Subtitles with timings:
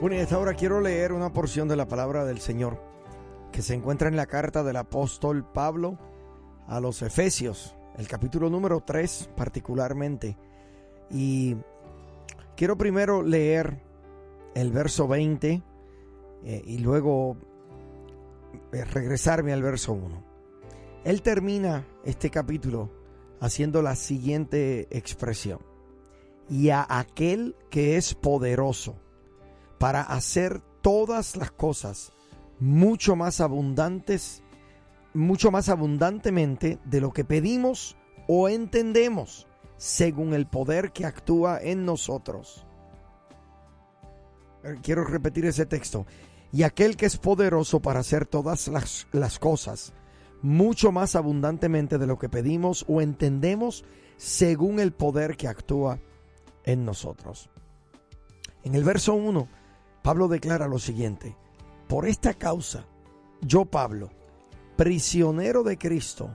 [0.00, 2.82] Bueno, y esta quiero leer una porción de la palabra del Señor
[3.52, 5.98] que se encuentra en la carta del apóstol Pablo
[6.66, 10.36] a los Efesios, el capítulo número 3 particularmente.
[11.10, 11.56] Y
[12.56, 13.80] quiero primero leer
[14.56, 15.62] el verso 20
[16.42, 17.36] eh, y luego
[18.72, 20.24] eh, regresarme al verso 1.
[21.04, 22.90] Él termina este capítulo
[23.40, 25.60] haciendo la siguiente expresión.
[26.50, 29.03] Y a aquel que es poderoso
[29.78, 32.12] para hacer todas las cosas
[32.58, 34.42] mucho más abundantes,
[35.12, 37.96] mucho más abundantemente de lo que pedimos
[38.28, 39.46] o entendemos,
[39.76, 42.66] según el poder que actúa en nosotros.
[44.82, 46.06] Quiero repetir ese texto.
[46.52, 49.92] Y aquel que es poderoso para hacer todas las, las cosas
[50.40, 53.84] mucho más abundantemente de lo que pedimos o entendemos,
[54.16, 55.98] según el poder que actúa
[56.64, 57.48] en nosotros.
[58.62, 59.48] En el verso 1
[60.04, 61.34] Pablo declara lo siguiente,
[61.88, 62.84] por esta causa,
[63.40, 64.10] yo Pablo,
[64.76, 66.30] prisionero de Cristo,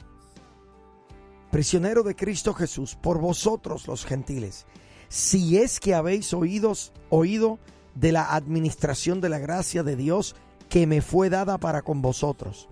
[1.52, 4.66] prisionero de Cristo Jesús, por vosotros los gentiles,
[5.08, 7.59] si es que habéis oídos, oído
[7.94, 10.36] de la administración de la gracia de Dios
[10.67, 12.70] que me fue dada para con vosotros,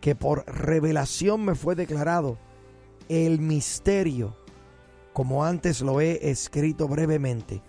[0.00, 2.38] que por revelación me fue declarado
[3.10, 4.34] el misterio,
[5.12, 7.60] como antes lo he escrito brevemente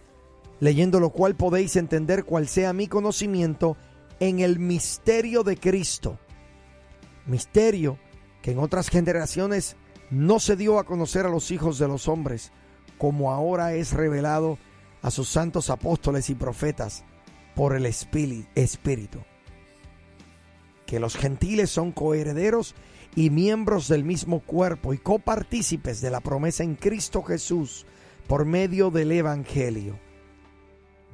[0.60, 3.78] leyendo lo cual podéis entender cuál sea mi conocimiento
[4.20, 6.18] en el misterio de Cristo.
[7.26, 7.98] Misterio
[8.42, 9.76] que en otras generaciones
[10.10, 12.52] no se dio a conocer a los hijos de los hombres,
[12.98, 14.58] como ahora es revelado
[15.02, 17.04] a sus santos apóstoles y profetas
[17.56, 19.20] por el Espíritu.
[20.86, 22.76] Que los gentiles son coherederos
[23.16, 27.86] y miembros del mismo cuerpo y copartícipes de la promesa en Cristo Jesús
[28.28, 30.00] por medio del Evangelio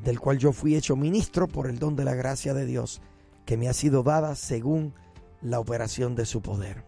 [0.04, 3.02] del cual yo fui hecho ministro por el don de la gracia de Dios,
[3.46, 4.94] que me ha sido dada según
[5.42, 6.84] la operación de su poder.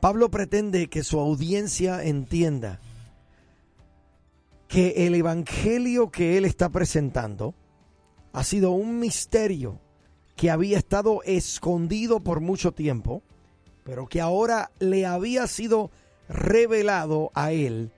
[0.00, 2.80] Pablo pretende que su audiencia entienda
[4.66, 7.54] que el Evangelio que él está presentando
[8.32, 9.78] ha sido un misterio
[10.34, 13.22] que había estado escondido por mucho tiempo,
[13.84, 15.90] pero que ahora le había sido
[16.28, 17.92] revelado a él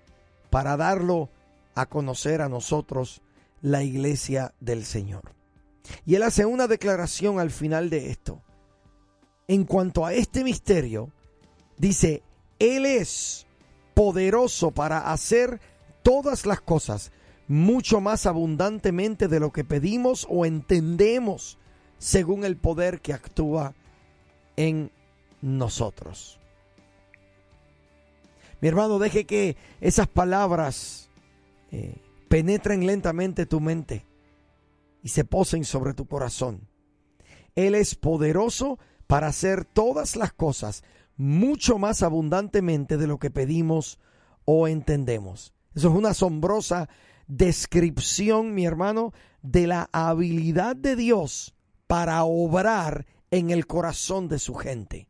[0.50, 1.30] para darlo
[1.74, 3.22] a conocer a nosotros
[3.64, 5.34] la iglesia del Señor.
[6.04, 8.42] Y él hace una declaración al final de esto.
[9.48, 11.10] En cuanto a este misterio,
[11.78, 12.22] dice,
[12.58, 13.46] Él es
[13.94, 15.62] poderoso para hacer
[16.02, 17.10] todas las cosas
[17.48, 21.56] mucho más abundantemente de lo que pedimos o entendemos
[21.96, 23.74] según el poder que actúa
[24.56, 24.90] en
[25.40, 26.38] nosotros.
[28.60, 31.08] Mi hermano, deje que esas palabras
[31.72, 31.94] eh,
[32.28, 34.06] penetren lentamente tu mente
[35.02, 36.68] y se posen sobre tu corazón.
[37.54, 40.82] Él es poderoso para hacer todas las cosas
[41.16, 43.98] mucho más abundantemente de lo que pedimos
[44.44, 45.54] o entendemos.
[45.74, 46.88] Eso es una asombrosa
[47.26, 51.54] descripción, mi hermano, de la habilidad de Dios
[51.86, 55.08] para obrar en el corazón de su gente.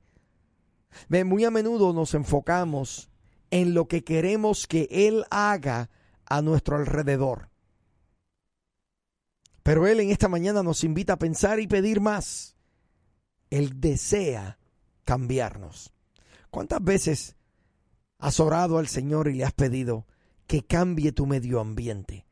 [1.08, 3.10] muy a menudo nos enfocamos
[3.50, 5.90] en lo que queremos que Él haga
[6.26, 7.50] a nuestro alrededor.
[9.62, 12.56] Pero Él en esta mañana nos invita a pensar y pedir más.
[13.50, 14.58] Él desea
[15.04, 15.92] cambiarnos.
[16.50, 17.36] ¿Cuántas veces
[18.18, 20.06] has orado al Señor y le has pedido
[20.46, 22.26] que cambie tu medio ambiente?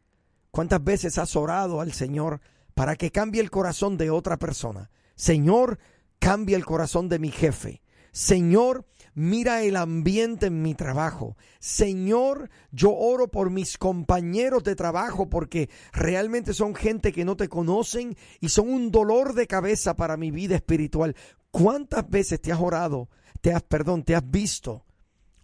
[0.50, 2.40] ¿Cuántas veces has orado al Señor
[2.74, 4.90] para que cambie el corazón de otra persona?
[5.14, 5.78] Señor,
[6.18, 7.81] cambia el corazón de mi jefe.
[8.12, 11.36] Señor, mira el ambiente en mi trabajo.
[11.60, 17.48] Señor, yo oro por mis compañeros de trabajo porque realmente son gente que no te
[17.48, 21.16] conocen y son un dolor de cabeza para mi vida espiritual.
[21.50, 23.08] ¿Cuántas veces te has orado,
[23.40, 24.84] te has, perdón, te has visto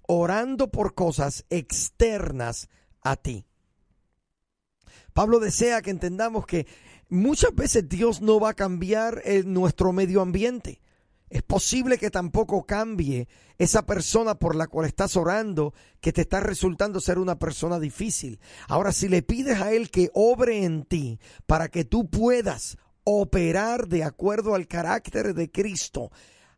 [0.07, 2.69] orando por cosas externas
[3.01, 3.47] a ti?
[5.15, 6.67] Pablo desea que entendamos que
[7.09, 10.81] muchas veces Dios no va a cambiar nuestro medio ambiente.
[11.31, 13.29] Es posible que tampoco cambie
[13.59, 18.41] esa persona por la cual estás orando, que te está resultando ser una persona difícil.
[18.69, 23.89] Ahora, si le pides a Él que obre en ti para que tú puedas operar
[23.89, 26.11] de acuerdo al carácter de Cristo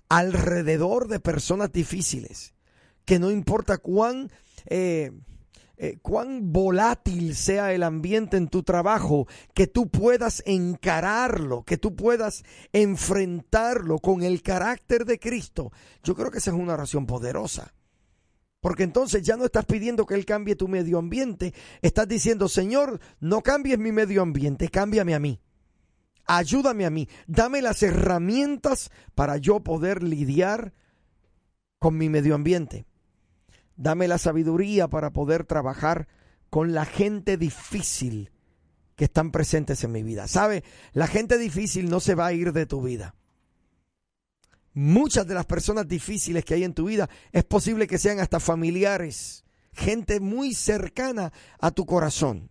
[0.08, 2.54] alrededor de personas difíciles,
[3.04, 4.30] que no importa cuán...
[4.66, 5.12] Eh,
[5.82, 11.96] eh, cuán volátil sea el ambiente en tu trabajo, que tú puedas encararlo, que tú
[11.96, 12.44] puedas
[12.74, 15.72] enfrentarlo con el carácter de Cristo.
[16.02, 17.72] Yo creo que esa es una oración poderosa.
[18.60, 23.00] Porque entonces ya no estás pidiendo que Él cambie tu medio ambiente, estás diciendo, Señor,
[23.18, 25.40] no cambies mi medio ambiente, cámbiame a mí.
[26.26, 30.74] Ayúdame a mí, dame las herramientas para yo poder lidiar
[31.78, 32.84] con mi medio ambiente.
[33.80, 36.06] Dame la sabiduría para poder trabajar
[36.50, 38.30] con la gente difícil
[38.94, 40.28] que están presentes en mi vida.
[40.28, 40.64] ¿Sabe?
[40.92, 43.14] La gente difícil no se va a ir de tu vida.
[44.74, 48.38] Muchas de las personas difíciles que hay en tu vida es posible que sean hasta
[48.38, 52.50] familiares, gente muy cercana a tu corazón.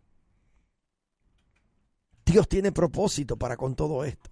[2.26, 4.32] Dios tiene propósito para con todo esto.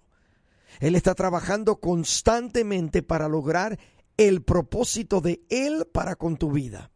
[0.80, 3.78] Él está trabajando constantemente para lograr
[4.18, 6.90] el propósito de Él para con tu vida.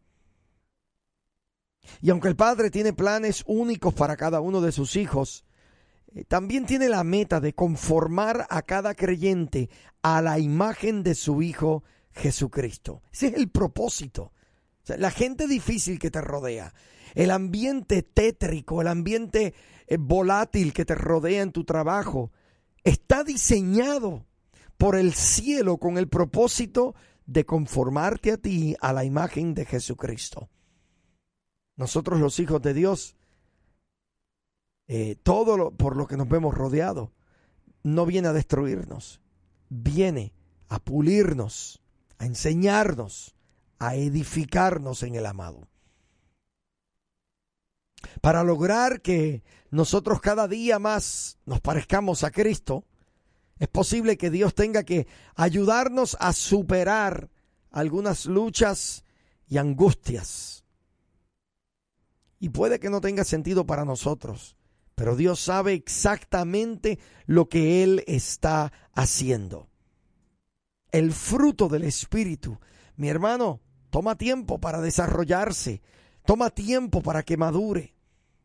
[2.01, 5.45] Y aunque el Padre tiene planes únicos para cada uno de sus hijos,
[6.13, 9.69] eh, también tiene la meta de conformar a cada creyente
[10.01, 13.01] a la imagen de su Hijo Jesucristo.
[13.11, 14.31] Ese es el propósito.
[14.85, 16.73] la gente difícil que te rodea,
[17.15, 19.53] el ambiente tétrico, el ambiente
[19.87, 22.31] eh, volátil que te rodea en tu trabajo,
[22.83, 24.25] está diseñado
[24.77, 30.49] por el cielo con el propósito de conformarte a ti a la imagen de Jesucristo.
[31.75, 33.15] Nosotros los hijos de Dios,
[34.87, 37.09] eh, todo lo, por lo que nos vemos rodeados,
[37.83, 39.21] no viene a destruirnos,
[39.69, 40.33] viene
[40.69, 41.81] a pulirnos,
[42.17, 43.35] a enseñarnos,
[43.79, 45.67] a edificarnos en el amado.
[48.21, 52.85] Para lograr que nosotros cada día más nos parezcamos a Cristo,
[53.59, 57.29] es posible que Dios tenga que ayudarnos a superar
[57.71, 59.03] algunas luchas
[59.47, 60.63] y angustias.
[62.39, 64.57] Y puede que no tenga sentido para nosotros,
[64.95, 69.69] pero Dios sabe exactamente lo que Él está haciendo.
[70.91, 72.59] El fruto del Espíritu,
[72.95, 75.81] mi hermano, toma tiempo para desarrollarse,
[76.25, 77.95] toma tiempo para que madure.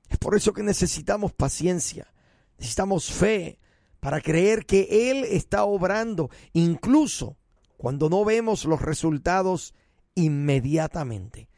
[0.09, 2.15] Es por eso que necesitamos paciencia,
[2.57, 3.58] necesitamos fe
[4.01, 7.37] para creer que Él está obrando, incluso
[7.77, 9.75] cuando no vemos los resultados
[10.15, 11.49] inmediatamente.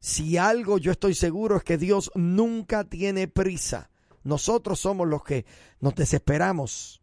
[0.00, 3.90] Si algo yo estoy seguro es que Dios nunca tiene prisa.
[4.22, 5.44] Nosotros somos los que
[5.80, 7.02] nos desesperamos.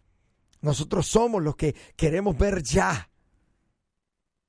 [0.61, 3.09] Nosotros somos los que queremos ver ya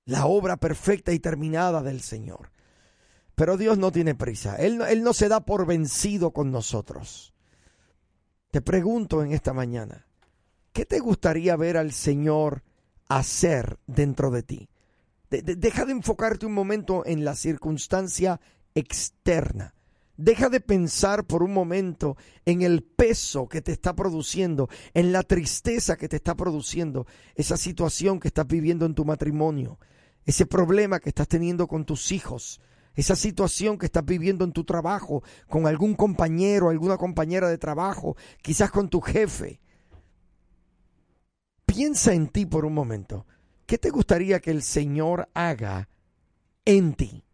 [0.05, 2.53] la obra perfecta y terminada del Señor.
[3.35, 4.57] Pero Dios no tiene prisa.
[4.57, 7.34] Él, no se da por vencido con nosotros.
[8.55, 10.07] Te pregunto en esta mañana,
[10.73, 12.63] ¿qué te gustaría ver al Señor
[13.09, 14.69] hacer dentro de ti?
[15.29, 18.41] deja de enfocarte un momento en la circunstancia
[18.77, 19.75] externa.
[20.17, 25.25] Deja de pensar por un momento en el peso que te está produciendo, en la
[25.25, 29.81] tristeza que te está produciendo esa situación que estás viviendo en tu matrimonio,
[30.27, 32.61] ese problema que estás teniendo con tus hijos,
[32.95, 38.17] esa situación que estás viviendo en tu trabajo, con algún compañero, alguna compañera de trabajo,
[38.43, 39.61] quizás con tu jefe.
[41.67, 43.27] Piensa en ti por un momento.
[43.67, 45.89] ¿Qué te gustaría que el Señor haga
[46.65, 47.25] en ti?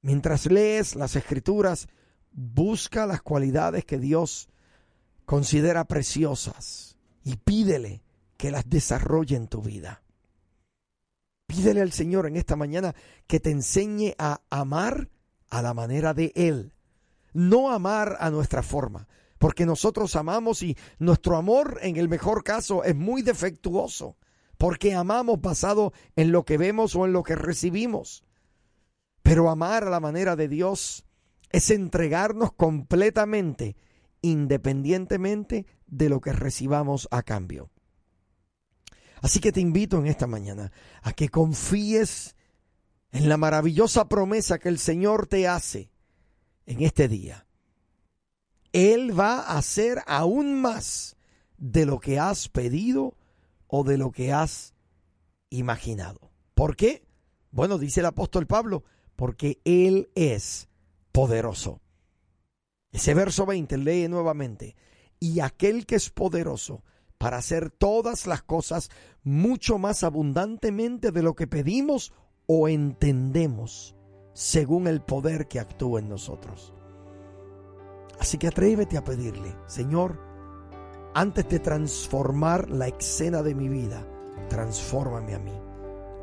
[0.00, 1.88] Mientras lees las escrituras,
[2.30, 4.48] busca las cualidades que Dios
[5.24, 8.02] considera preciosas y pídele
[8.36, 10.02] que las desarrolle en tu vida.
[11.48, 12.94] Pídele al Señor en esta mañana
[13.26, 15.08] que te enseñe a amar
[15.48, 16.74] a la manera de Él,
[17.32, 22.84] no amar a nuestra forma, porque nosotros amamos y nuestro amor en el mejor caso
[22.84, 24.18] es muy defectuoso,
[24.58, 28.24] porque amamos basado en lo que vemos o en lo que recibimos.
[29.22, 31.06] Pero amar a la manera de Dios
[31.48, 33.74] es entregarnos completamente,
[34.20, 37.70] independientemente de lo que recibamos a cambio.
[39.22, 40.72] Así que te invito en esta mañana
[41.02, 42.36] a que confíes
[43.10, 45.90] en la maravillosa promesa que el Señor te hace
[46.66, 47.46] en este día.
[48.72, 51.16] Él va a hacer aún más
[51.56, 53.16] de lo que has pedido
[53.66, 54.74] o de lo que has
[55.50, 56.30] imaginado.
[56.54, 57.06] ¿Por qué?
[57.50, 58.84] Bueno, dice el apóstol Pablo,
[59.16, 60.68] porque Él es
[61.12, 61.80] poderoso.
[62.92, 64.76] Ese verso 20 lee nuevamente,
[65.18, 66.84] y aquel que es poderoso
[67.18, 68.90] para hacer todas las cosas
[69.24, 72.12] mucho más abundantemente de lo que pedimos
[72.46, 73.94] o entendemos,
[74.32, 76.72] según el poder que actúa en nosotros.
[78.20, 80.18] Así que atrévete a pedirle, Señor,
[81.14, 84.06] antes de transformar la escena de mi vida,
[84.48, 85.52] transfórmame a mí.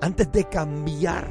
[0.02, 1.28] Antes de cambiar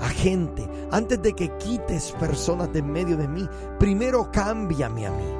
[0.00, 3.48] a gente, antes de que quites personas de en medio de mí,
[3.78, 5.34] primero cámbiame a mí.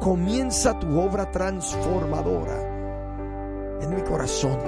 [0.00, 2.71] Comienza tu obra transformadora
[3.82, 4.58] en mi corazón,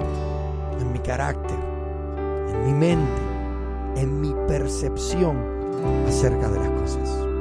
[0.79, 1.57] en mi carácter,
[2.49, 3.21] en mi mente,
[3.95, 5.37] en mi percepción
[6.07, 7.34] acerca de las cosas.